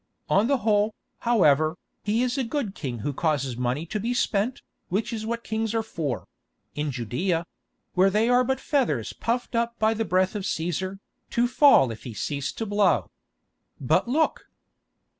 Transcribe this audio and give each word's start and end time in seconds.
On 0.29 0.47
the 0.47 0.57
whole, 0.57 0.95
however, 1.19 1.77
he 2.03 2.23
is 2.23 2.35
a 2.35 2.43
good 2.43 2.73
king 2.73 2.97
who 3.05 3.13
causes 3.13 3.55
money 3.55 3.85
to 3.85 3.99
be 3.99 4.15
spent, 4.15 4.63
which 4.89 5.13
is 5.13 5.27
what 5.27 5.43
kings 5.43 5.75
are 5.75 5.83
for—in 5.83 6.89
Judæa—where 6.89 8.09
they 8.09 8.27
are 8.27 8.43
but 8.43 8.59
feathers 8.59 9.13
puffed 9.13 9.53
up 9.53 9.77
by 9.77 9.93
the 9.93 10.03
breath 10.03 10.33
of 10.33 10.41
Cæsar, 10.41 10.97
to 11.29 11.47
fall 11.47 11.91
if 11.91 12.03
he 12.03 12.15
cease 12.15 12.51
to 12.53 12.65
blow. 12.65 13.11
But 13.79 14.07
look!" 14.07 14.47